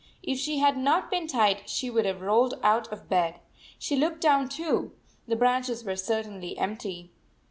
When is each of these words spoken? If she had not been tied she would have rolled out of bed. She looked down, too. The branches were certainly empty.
If 0.23 0.39
she 0.39 0.57
had 0.57 0.79
not 0.79 1.11
been 1.11 1.27
tied 1.27 1.69
she 1.69 1.91
would 1.91 2.05
have 2.07 2.21
rolled 2.21 2.55
out 2.63 2.91
of 2.91 3.07
bed. 3.07 3.39
She 3.77 3.95
looked 3.95 4.19
down, 4.21 4.49
too. 4.49 4.93
The 5.27 5.35
branches 5.35 5.83
were 5.83 5.95
certainly 5.95 6.57
empty. 6.57 7.11